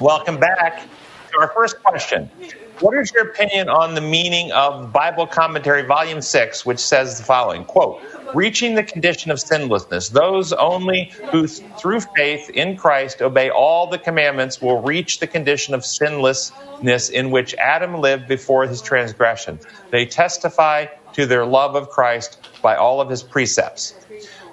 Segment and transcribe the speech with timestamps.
[0.00, 0.88] Welcome back
[1.32, 2.30] to our first question.
[2.80, 7.24] What is your opinion on the meaning of Bible Commentary, Volume 6, which says the
[7.24, 8.00] following quote,
[8.34, 10.10] reaching the condition of sinlessness.
[10.10, 15.74] Those only who, through faith in Christ, obey all the commandments will reach the condition
[15.74, 19.60] of sinlessness in which Adam lived before his transgression.
[19.90, 23.94] They testify to their love of Christ by all of his precepts.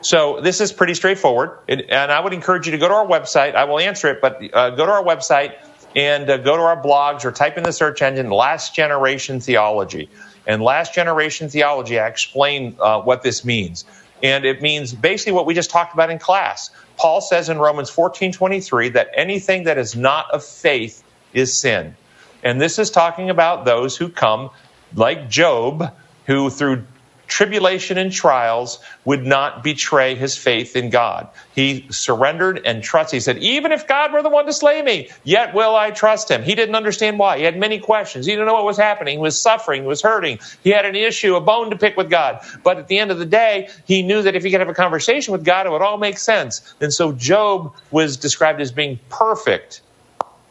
[0.02, 3.56] So this is pretty straightforward, and I would encourage you to go to our website.
[3.56, 5.56] I will answer it, but uh, go to our website
[5.96, 10.10] and uh, go to our blogs or type in the search engine Last Generation Theology.
[10.48, 13.86] And Last Generation Theology, I explain uh, what this means.
[14.24, 16.70] And it means basically what we just talked about in class.
[16.98, 21.96] Paul says in Romans 14:23 that anything that is not of faith is sin.
[22.44, 24.50] And this is talking about those who come
[24.96, 25.94] like Job
[26.26, 26.84] who through
[27.30, 31.30] tribulation and trials would not betray his faith in God.
[31.56, 33.18] He surrendered and trusted.
[33.18, 36.30] He said, even if God were the one to slay me, yet will I trust
[36.30, 36.44] him.
[36.44, 37.38] He didn't understand why.
[37.38, 38.26] He had many questions.
[38.26, 39.20] He didn't know what was happening.
[39.20, 39.84] He was suffering.
[39.84, 40.40] He was hurting.
[40.64, 42.44] He had an issue, a bone to pick with God.
[42.64, 44.74] But at the end of the day, he knew that if he could have a
[44.74, 46.74] conversation with God, it would all make sense.
[46.82, 49.82] And so Job was described as being perfect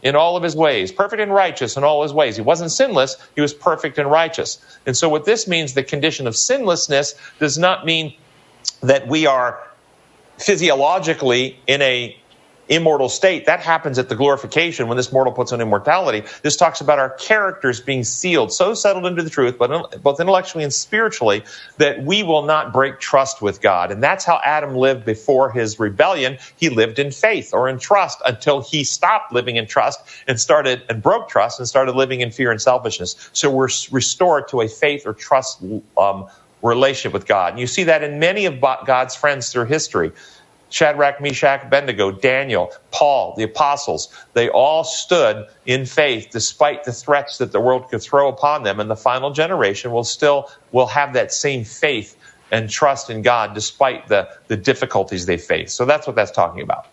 [0.02, 2.36] in all of his ways, perfect and righteous in all his ways.
[2.36, 4.58] He wasn't sinless, he was perfect and righteous.
[4.86, 8.14] And so, what this means, the condition of sinlessness, does not mean
[8.82, 9.60] that we are
[10.38, 12.16] physiologically in a
[12.68, 13.46] immortal state.
[13.46, 16.24] That happens at the glorification when this mortal puts on immortality.
[16.42, 20.64] This talks about our characters being sealed, so settled into the truth, but both intellectually
[20.64, 21.44] and spiritually,
[21.78, 23.90] that we will not break trust with God.
[23.90, 26.38] And that's how Adam lived before his rebellion.
[26.56, 30.82] He lived in faith or in trust until he stopped living in trust and started
[30.88, 33.30] and broke trust and started living in fear and selfishness.
[33.32, 35.62] So we're restored to a faith or trust
[35.96, 36.26] um,
[36.62, 37.52] relationship with God.
[37.52, 40.12] And you see that in many of God's friends through history.
[40.70, 47.38] Shadrach, Meshach, Abednego, Daniel, Paul, the apostles, they all stood in faith despite the threats
[47.38, 48.80] that the world could throw upon them.
[48.80, 52.16] And the final generation will still will have that same faith
[52.50, 55.72] and trust in God despite the, the difficulties they face.
[55.72, 56.86] So that's what that's talking about.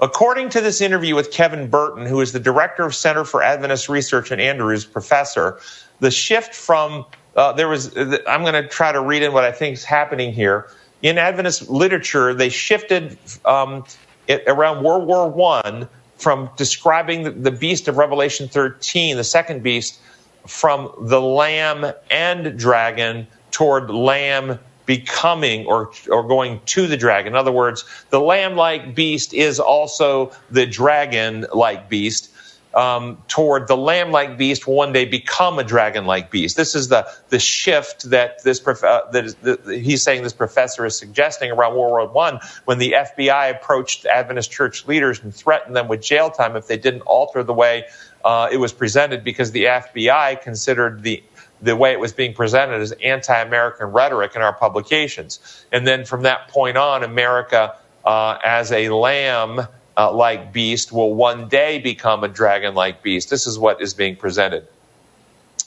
[0.00, 3.88] According to this interview with Kevin Burton, who is the director of Center for Adventist
[3.88, 5.60] Research and Andrews professor,
[6.00, 9.52] the shift from uh, there was I'm going to try to read in what I
[9.52, 10.68] think is happening here
[11.04, 13.84] in Adventist literature, they shifted um,
[14.26, 19.62] it, around World War One from describing the, the beast of Revelation 13, the second
[19.62, 20.00] beast,
[20.46, 27.34] from the lamb and dragon toward lamb becoming or or going to the dragon.
[27.34, 32.33] In other words, the lamb-like beast is also the dragon-like beast
[32.74, 36.56] um, toward the lamb-like beast will one day become a dragon-like beast.
[36.56, 39.36] This is the the shift that this prof- uh, that is,
[39.66, 44.50] he's saying this professor is suggesting around World War One when the FBI approached Adventist
[44.50, 47.84] church leaders and threatened them with jail time if they didn't alter the way
[48.24, 51.22] uh, it was presented because the FBI considered the
[51.62, 55.64] the way it was being presented as anti-American rhetoric in our publications.
[55.72, 61.14] And then from that point on, America uh, as a lamb uh, like beast will
[61.14, 63.30] one day become a dragon like beast.
[63.30, 64.66] This is what is being presented.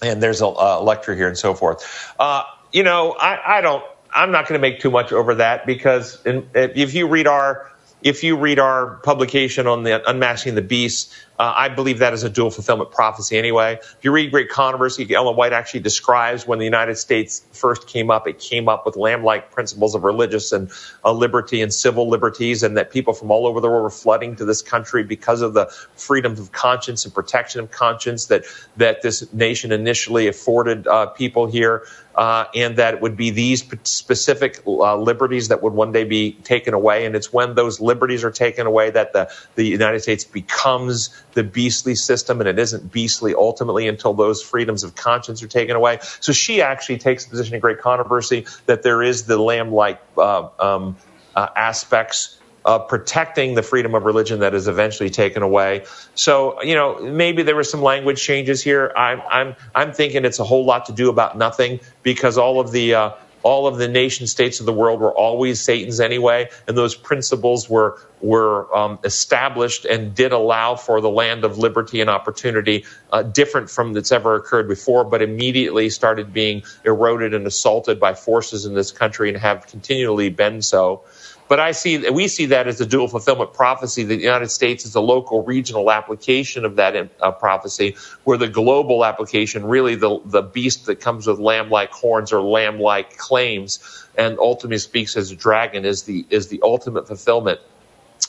[0.02, 2.14] And there's a, a lecture here and so forth.
[2.20, 3.84] Uh, you know, I, I, don't,
[4.14, 7.72] I'm not going to make too much over that because in, if you read our,
[8.04, 12.24] if you read our publication on the unmasking the beast, uh, I believe that is
[12.24, 13.80] a dual fulfillment prophecy anyway.
[13.82, 18.10] If you read Great Controversy, Ellen White actually describes when the United States first came
[18.10, 20.72] up, it came up with lamb-like principles of religious and
[21.06, 24.36] uh, liberty and civil liberties, and that people from all over the world were flooding
[24.38, 28.46] to this country because of the freedoms of conscience and protection of conscience that
[28.78, 31.84] that this nation initially afforded uh, people here
[32.18, 36.32] uh, and that it would be these specific uh, liberties that would one day be
[36.32, 37.06] taken away.
[37.06, 41.44] And it's when those liberties are taken away that the, the United States becomes the
[41.44, 46.00] beastly system, and it isn't beastly ultimately until those freedoms of conscience are taken away.
[46.20, 50.50] So she actually takes the position in great controversy that there is the lamb-like uh,
[50.60, 50.96] um,
[51.36, 55.86] uh, aspects uh, protecting the freedom of religion that is eventually taken away.
[56.16, 58.92] So, you know, maybe there were some language changes here.
[58.96, 62.72] I'm, I'm, I'm thinking it's a whole lot to do about nothing because all of
[62.74, 63.12] the, uh,
[63.48, 67.70] all of the nation states of the world were always Satan's anyway, and those principles
[67.70, 72.84] were were um, established and did allow for the land of liberty and opportunity,
[73.14, 78.14] uh, different from that's ever occurred before, but immediately started being eroded and assaulted by
[78.14, 81.04] forces in this country and have continually been so.
[81.48, 84.04] But I see we see that as a dual fulfillment prophecy.
[84.04, 89.06] The United States is a local, regional application of that uh, prophecy, where the global
[89.06, 94.78] application, really the the beast that comes with lamb-like horns or lamb-like claims, and ultimately
[94.78, 97.60] speaks as a dragon, is the is the ultimate fulfillment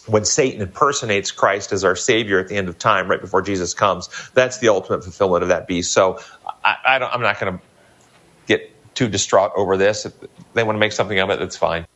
[0.06, 3.75] when Satan impersonates Christ as our Savior at the end of time, right before Jesus
[3.75, 4.09] comes.
[4.35, 5.93] That's the ultimate fulfillment of that beast.
[5.93, 6.21] So
[6.64, 7.64] I, I am not going to
[8.47, 10.06] get too distraught over this.
[10.06, 10.12] If
[10.55, 11.87] they want to make something of it, that's fine.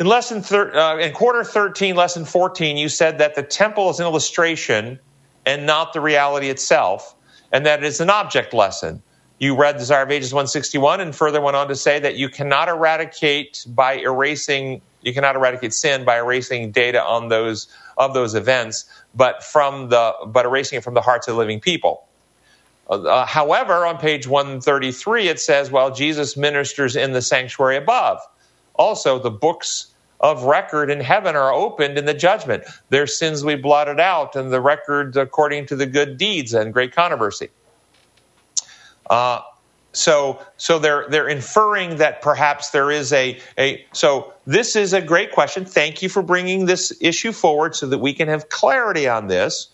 [0.00, 4.00] In lesson thir- uh, in quarter 13, lesson 14, you said that the temple is
[4.00, 4.98] an illustration
[5.44, 7.14] and not the reality itself,
[7.52, 9.02] and that it is an object lesson.
[9.38, 12.68] You read Desire of Ages 161 and further went on to say that you cannot
[12.68, 18.84] eradicate by erasing you cannot eradicate sin by erasing data on those of those events,
[19.14, 22.06] but from the but erasing it from the hearts of the living people.
[22.88, 28.20] Uh, however, on page 133, it says, "While Jesus ministers in the sanctuary above."
[28.74, 29.89] Also, the books
[30.20, 32.64] of record in heaven are opened in the judgment.
[32.90, 36.94] Their sins we blotted out, and the record according to the good deeds and great
[36.94, 37.50] controversy.
[39.08, 39.40] Uh,
[39.92, 45.00] so so they're they're inferring that perhaps there is a a so this is a
[45.00, 49.08] great question thank you for bringing this issue forward so that we can have clarity
[49.08, 49.68] on this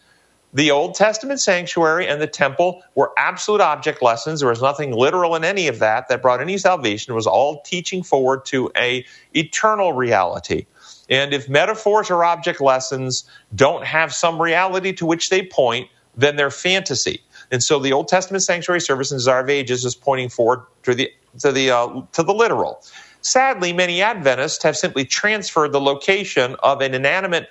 [0.54, 4.40] the old testament sanctuary and the temple were absolute object lessons.
[4.40, 7.12] There was nothing literal in any of that that brought any salvation.
[7.12, 9.04] It was all teaching forward to a
[9.34, 10.66] eternal reality.
[11.10, 16.36] And if metaphors or object lessons don't have some reality to which they point then
[16.36, 17.22] they're fantasy.
[17.50, 20.94] And so the Old Testament sanctuary service in Desire of Ages is pointing forward to
[20.94, 21.10] the
[21.40, 22.82] to the uh, to the literal.
[23.20, 27.48] Sadly, many Adventists have simply transferred the location of an inanimate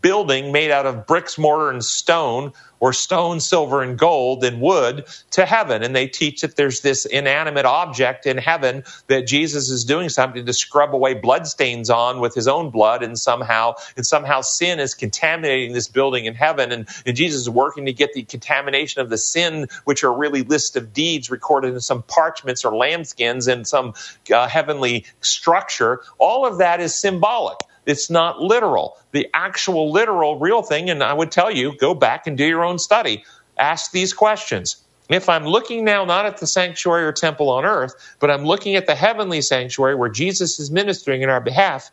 [0.00, 5.04] building made out of bricks, mortar, and stone, or stone, silver, and gold and wood
[5.30, 5.84] to heaven.
[5.84, 10.44] And they teach that there's this inanimate object in heaven that Jesus is doing something
[10.44, 14.94] to scrub away bloodstains on with his own blood, and somehow and somehow sin is
[14.94, 19.10] contaminating this building in heaven, and, and Jesus is working to get the contamination of
[19.10, 23.64] the sin, which are really list of deeds recorded in some parchments or lambskins in
[23.64, 23.94] some
[24.32, 26.00] uh, heavenly structure.
[26.18, 27.58] All of that is symbolic.
[27.86, 28.96] It's not literal.
[29.12, 32.64] The actual literal real thing, and I would tell you, go back and do your
[32.64, 33.24] own study.
[33.58, 34.76] Ask these questions.
[35.08, 38.76] If I'm looking now not at the sanctuary or temple on earth, but I'm looking
[38.76, 41.90] at the heavenly sanctuary where Jesus is ministering in our behalf,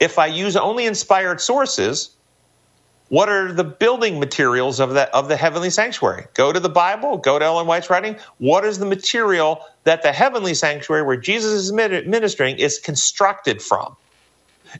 [0.00, 2.16] if I use only inspired sources,
[3.08, 6.26] what are the building materials of the, of the heavenly sanctuary?
[6.34, 8.16] Go to the Bible, go to Ellen White's writing.
[8.38, 13.96] What is the material that the heavenly sanctuary where Jesus is ministering is constructed from?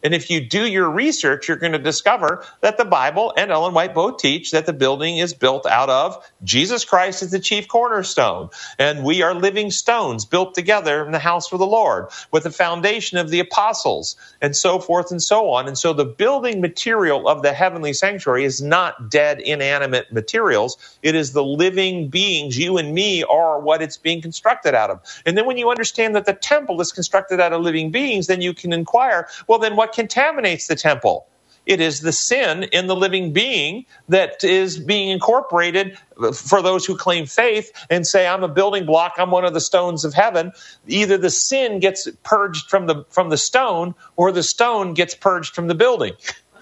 [0.03, 3.75] And if you do your research, you're going to discover that the Bible and Ellen
[3.75, 7.69] White both teach that the building is built out of Jesus Christ as the chief
[7.69, 8.51] cornerstone.
[8.79, 12.51] And we are living stones built together in the house of the Lord with the
[12.51, 15.69] foundation of the apostles and so forth and so on.
[15.69, 20.79] And so the building material of the heavenly sanctuary is not dead, inanimate materials.
[21.03, 22.59] It is the living beings.
[22.59, 25.01] You and me are what it's being constructed out of.
[25.27, 28.41] And then when you understand that the temple is constructed out of living beings, then
[28.43, 31.27] you can inquire, well, then what contaminates the temple?
[31.65, 35.97] It is the sin in the living being that is being incorporated
[36.35, 39.61] for those who claim faith and say, I'm a building block, I'm one of the
[39.62, 40.53] stones of heaven.
[40.87, 45.55] Either the sin gets purged from the, from the stone or the stone gets purged
[45.55, 46.12] from the building.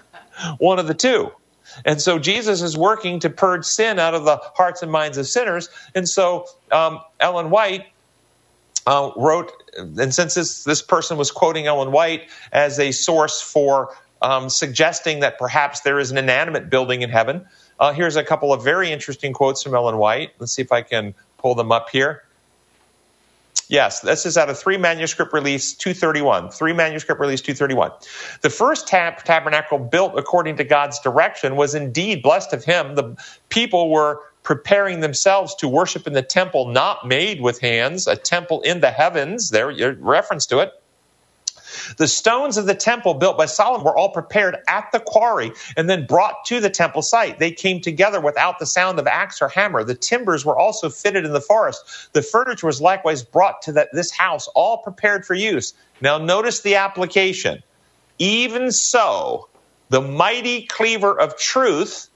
[0.59, 1.29] one of the two.
[1.83, 5.27] And so Jesus is working to purge sin out of the hearts and minds of
[5.27, 5.67] sinners.
[5.93, 7.87] And so um, Ellen White
[8.89, 13.95] uh, wrote, and since this, this person was quoting Ellen White as a source for
[14.19, 17.45] um, suggesting that perhaps there is an inanimate building in heaven,
[17.79, 20.31] uh, here's a couple of very interesting quotes from Ellen White.
[20.39, 22.23] Let's see if I can pull them up here.
[23.67, 26.49] Yes, this is out of three manuscript release 231.
[26.49, 27.91] Three manuscript release 231.
[28.41, 32.95] The first tab- tabernacle built according to God's direction was indeed blessed of him.
[32.95, 33.15] The
[33.49, 38.61] people were preparing themselves to worship in the temple not made with hands, a temple
[38.61, 39.51] in the heavens.
[39.51, 40.73] There, your reference to it.
[41.97, 45.87] The stones of the temple built by Solomon were all prepared at the quarry and
[45.87, 47.37] then brought to the temple site.
[47.37, 49.83] They came together without the sound of axe or hammer.
[49.83, 52.09] The timbers were also fitted in the forest.
[52.13, 55.75] The furniture was likewise brought to the, this house, all prepared for use.
[56.01, 57.61] Now, notice the application.
[58.17, 59.47] Even so,
[59.89, 62.08] the mighty cleaver of truth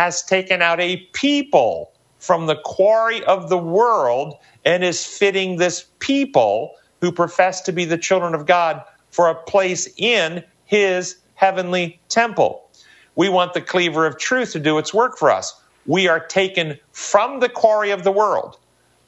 [0.00, 5.84] has taken out a people from the quarry of the world and is fitting this
[5.98, 12.00] people who profess to be the children of God for a place in his heavenly
[12.08, 12.66] temple.
[13.14, 15.52] We want the cleaver of truth to do its work for us.
[15.84, 18.56] We are taken from the quarry of the world.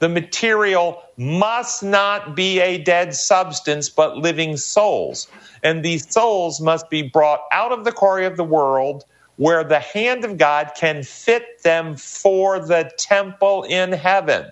[0.01, 5.27] The material must not be a dead substance, but living souls.
[5.63, 9.81] And these souls must be brought out of the quarry of the world where the
[9.81, 14.47] hand of God can fit them for the temple in heaven.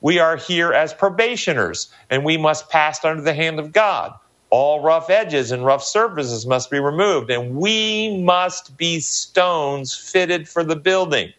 [0.00, 4.12] We are here as probationers, and we must pass under the hand of God.
[4.50, 10.48] All rough edges and rough surfaces must be removed, and we must be stones fitted
[10.48, 11.32] for the building.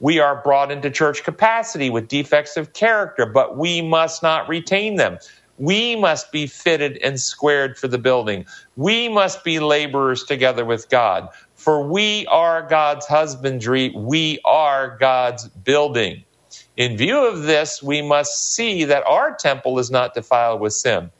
[0.00, 4.96] We are brought into church capacity with defects of character, but we must not retain
[4.96, 5.18] them.
[5.58, 8.46] We must be fitted and squared for the building.
[8.76, 11.28] We must be laborers together with God.
[11.60, 13.90] For we are God's husbandry.
[13.94, 16.24] We are God's building.
[16.78, 21.10] In view of this, we must see that our temple is not defiled with sin.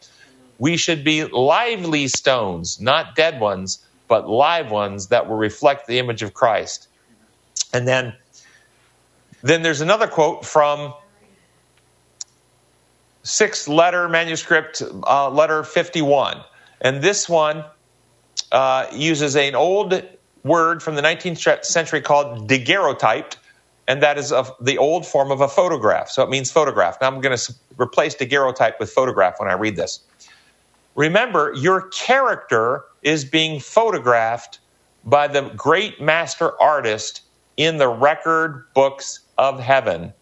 [0.59, 5.99] We should be lively stones, not dead ones, but live ones that will reflect the
[5.99, 6.89] image of Christ.
[7.75, 8.15] And then,
[9.43, 10.95] then there's another quote from
[13.25, 16.41] sixth letter manuscript, uh, letter 51.
[16.81, 17.63] And this one
[18.51, 20.03] uh, uses an old
[20.45, 23.37] word from the 19th century called daguerreotyped,
[23.89, 26.11] and that is of the old form of a photograph.
[26.11, 26.99] So it means photograph.
[27.01, 30.01] Now I'm going to replace daguerreotype with photograph when I read this.
[30.97, 34.61] Remember, your character is being photographed
[35.05, 37.23] by the great master artist
[37.57, 40.13] in the record books of heaven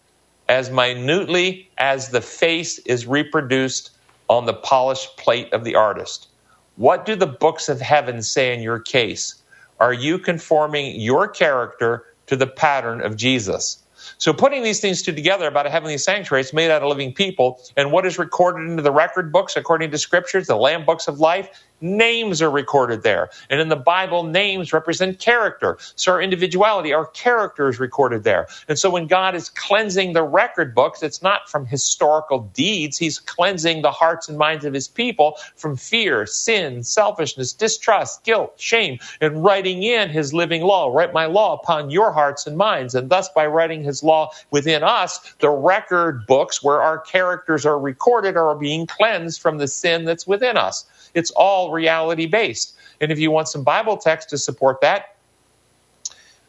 [0.49, 3.91] as minutely as the face is reproduced
[4.29, 6.27] on the polished plate of the artist.
[6.75, 9.38] What do the books of heaven say in your case?
[9.79, 13.83] Are you conforming your character to the pattern of Jesus?
[14.17, 17.13] So putting these things two together about a heavenly sanctuary, it's made out of living
[17.13, 21.07] people, and what is recorded into the record books according to scriptures, the Lamb books
[21.07, 21.49] of life,
[21.81, 23.29] names are recorded there.
[23.49, 25.77] And in the Bible, names represent character.
[25.95, 28.47] So our individuality, our character is recorded there.
[28.67, 32.97] And so when God is cleansing the record books, it's not from historical deeds.
[32.97, 38.53] He's cleansing the hearts and minds of his people from fear, sin, selfishness, distrust, guilt,
[38.57, 40.93] shame, and writing in his living law.
[40.93, 42.95] Write my law upon your hearts and minds.
[42.95, 47.79] And thus by writing his law within us, the record books where our characters are
[47.79, 50.85] recorded are being cleansed from the sin that's within us.
[51.13, 52.75] It's all reality based.
[53.01, 55.15] And if you want some Bible text to support that,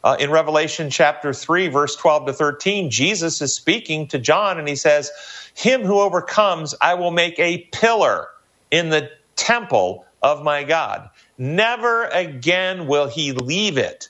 [0.03, 4.67] uh, in Revelation chapter 3, verse 12 to 13, Jesus is speaking to John and
[4.67, 5.11] he says,
[5.53, 8.27] Him who overcomes, I will make a pillar
[8.71, 11.09] in the temple of my God.
[11.37, 14.09] Never again will he leave it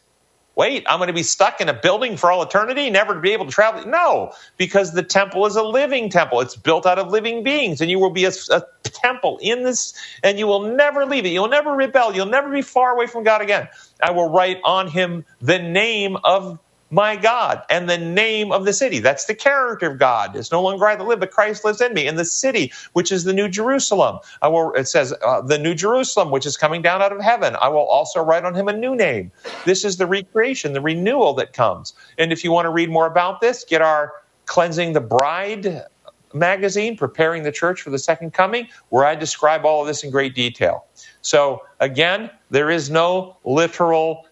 [0.56, 3.32] wait, I'm going to be stuck in a building for all eternity, never to be
[3.32, 3.86] able to travel.
[3.88, 6.42] No, because the temple is a living temple.
[6.42, 9.94] It's built out of living beings, and you will be a, a, temple in this,
[10.24, 11.30] and you will never leave it.
[11.30, 12.14] You'll never rebel.
[12.14, 13.68] You'll never be far away from God again.
[14.02, 16.60] I will write on him the name of
[16.92, 19.00] my God and the name of the city.
[19.00, 20.36] That's the character of God.
[20.36, 22.06] It's no longer I that live, but Christ lives in me.
[22.06, 24.20] And the city, which is the New Jerusalem.
[24.42, 27.56] I will, it says, uh, the New Jerusalem, which is coming down out of heaven.
[27.62, 29.32] I will also write on him a new name.
[29.66, 31.94] This is the recreation, the renewal that comes.
[32.18, 34.14] And if you want to read more about this, get our
[34.46, 35.86] Cleansing the Bride
[36.34, 40.12] magazine, Preparing the Church for the Second Coming, where I describe all of this in
[40.12, 40.86] great detail.
[41.22, 44.26] So again, there is no literal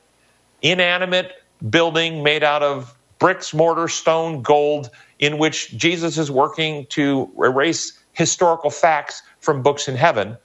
[0.62, 1.39] inanimate
[1.70, 4.90] building made out of bricks, mortar, stone, gold,
[5.20, 10.38] in which Jesus is working to erase historical facts from books in heaven.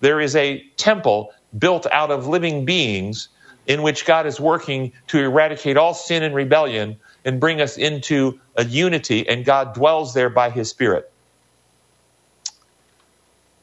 [0.00, 3.28] There is a temple built out of living beings
[3.66, 8.40] in which God is working to eradicate all sin and rebellion and bring us into
[8.56, 11.12] a unity, and God dwells there by his Spirit.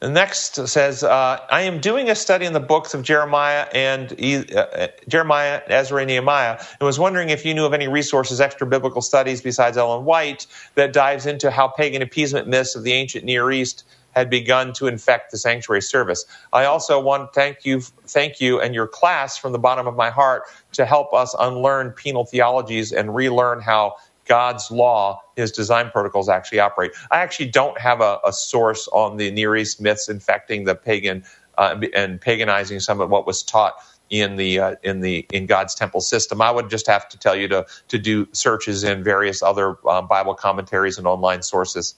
[0.00, 4.12] The next says, uh, I am doing a study in the books of Jeremiah and
[4.12, 8.64] uh, Jeremiah, Ezra, and Nehemiah, and was wondering if you knew of any resources, extra
[8.64, 13.24] biblical studies besides Ellen White, that dives into how pagan appeasement myths of the ancient
[13.24, 13.82] Near East
[14.14, 16.24] had begun to infect the sanctuary service.
[16.52, 19.96] I also want to thank you, thank you and your class from the bottom of
[19.96, 23.96] my heart to help us unlearn penal theologies and relearn how
[24.28, 26.92] God's law, his design protocols actually operate.
[27.10, 31.24] I actually don't have a, a source on the Near East myths infecting the pagan
[31.58, 33.74] uh, and paganizing some of what was taught
[34.10, 36.42] in the uh, in the in God's temple system.
[36.42, 40.08] I would just have to tell you to to do searches in various other um,
[40.08, 41.94] Bible commentaries and online sources.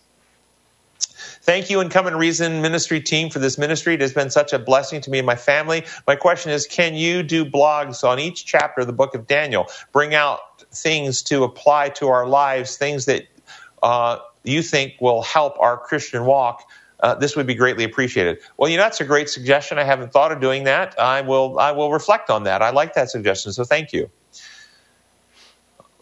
[1.43, 3.95] Thank you and Come and Reason ministry team for this ministry.
[3.95, 5.85] It has been such a blessing to me and my family.
[6.07, 9.67] My question is, can you do blogs on each chapter of the book of Daniel?
[9.93, 10.41] Bring out
[10.73, 13.25] things to apply to our lives, things that
[13.83, 16.63] uh, you think will help our Christian walk.
[17.01, 18.39] Uh, this would be greatly appreciated.
[18.59, 19.79] Well, you know, that's a great suggestion.
[19.79, 20.99] I haven't thought of doing that.
[21.01, 22.63] I will, I will reflect on that.
[22.63, 24.11] I like that suggestion, so thank you.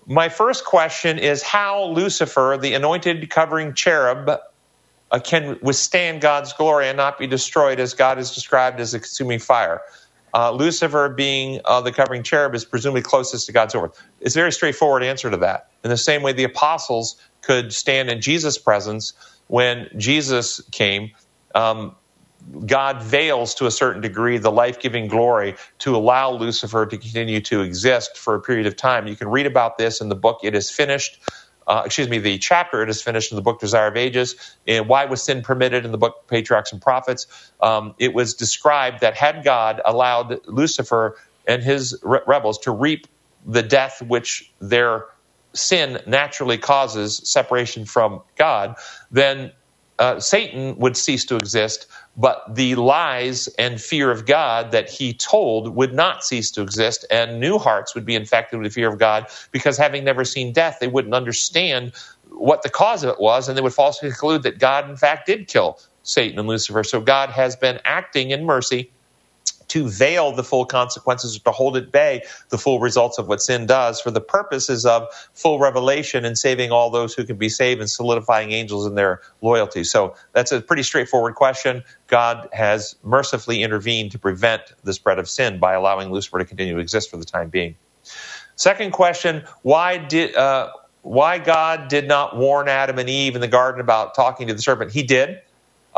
[0.07, 4.31] My first question is how Lucifer, the anointed covering cherub,
[5.11, 9.01] uh, can withstand God's glory and not be destroyed as God is described as a
[9.01, 9.83] consuming fire.
[10.35, 13.93] Uh, Lucifer, being uh, the covering cherub, is presumably closest to God's over.
[14.21, 15.69] It's a very straightforward answer to that.
[15.85, 19.15] In the same way, the apostles could stand in Jesus' presence
[19.49, 21.13] when Jesus came.
[21.55, 21.97] Um,
[22.67, 27.41] God veils to a certain degree the life giving glory to allow Lucifer to continue
[27.43, 29.07] to exist for a period of time.
[29.09, 31.21] You can read about this in the book It Is Finished.
[31.69, 34.37] Uh, excuse me, the chapter it is finished in the book Desire of Ages,
[34.69, 37.29] and why was sin permitted in the book Patriarchs and Prophets.
[37.63, 43.07] Um, it was described that had God allowed Lucifer and his re- rebels to reap
[43.47, 45.07] the death which their
[45.55, 48.77] sin naturally causes separation from God,
[49.11, 49.53] then
[49.99, 51.87] uh, Satan would cease to exist,
[52.17, 57.07] but the lies and fear of God that he told would not cease to exist,
[57.11, 60.53] and new hearts would be infected with the fear of God because having never seen
[60.53, 61.95] death, they wouldn't understand
[62.31, 65.27] what the cause of it was, and they would falsely conclude that God, in fact,
[65.27, 66.85] did kill Satan and Lucifer.
[66.85, 68.93] So God has been acting in mercy
[69.69, 73.67] to veil the full consequences to hold at bay the full results of what sin
[73.67, 77.81] does for the purposes of full revelation and saving all those who can be saved
[77.81, 79.85] and solidifying angels in their loyalty.
[79.85, 81.85] So that's a pretty straightforward question.
[82.09, 86.75] God has mercifully intervened to prevent the spread of sin by allowing Lucifer to continue
[86.75, 87.77] to exist for the time being.
[88.57, 90.71] Second question, why did uh,
[91.03, 94.63] why God did not warn Adam and Eve in the garden about talking to the
[94.63, 94.93] serpent?
[94.93, 95.39] He did.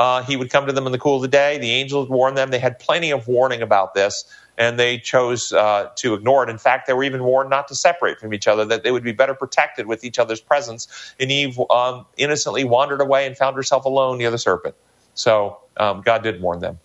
[0.00, 1.58] Uh, he would come to them in the cool of the day.
[1.58, 2.50] The angels warned them.
[2.50, 4.24] They had plenty of warning about this,
[4.56, 6.48] and they chose uh, to ignore it.
[6.48, 9.04] In fact, they were even warned not to separate from each other, that they would
[9.04, 10.88] be better protected with each other's presence.
[11.20, 14.74] And Eve um, innocently wandered away and found herself alone near the serpent.
[15.12, 16.80] So um, God did warn them.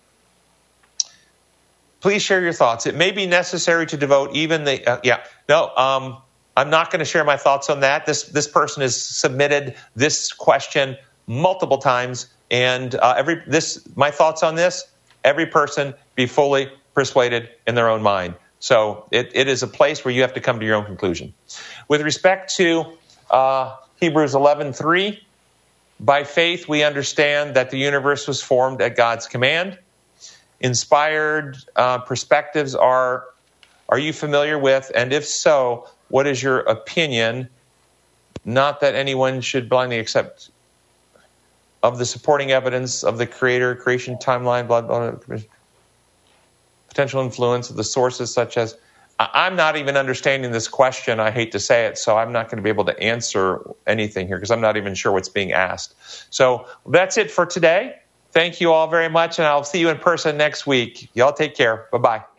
[2.02, 2.86] Please share your thoughts.
[2.86, 5.74] It may be necessary to devote even the uh, yeah no.
[5.74, 6.18] Um,
[6.54, 8.04] I'm not going to share my thoughts on that.
[8.04, 14.42] This this person has submitted this question multiple times and uh, every this, my thoughts
[14.42, 14.84] on this:
[15.24, 18.34] every person be fully persuaded in their own mind.
[18.58, 21.34] So it, it is a place where you have to come to your own conclusion.
[21.88, 22.84] With respect to
[23.30, 25.18] uh, Hebrews 11:3,
[26.00, 29.78] by faith we understand that the universe was formed at God's command.
[30.60, 33.24] Inspired uh, perspectives are
[33.88, 37.48] are you familiar with, and if so, what is your opinion?
[38.44, 40.50] Not that anyone should blindly accept
[41.82, 45.24] of the supporting evidence of the creator, creation timeline, blood, blood
[46.88, 48.76] potential influence of the sources such as.
[49.18, 51.20] I'm not even understanding this question.
[51.20, 54.26] I hate to say it, so I'm not going to be able to answer anything
[54.26, 55.94] here because I'm not even sure what's being asked.
[56.30, 57.94] So that's it for today.
[58.32, 61.10] Thank you all very much, and I'll see you in person next week.
[61.14, 61.86] Y'all take care.
[61.92, 62.35] Bye bye.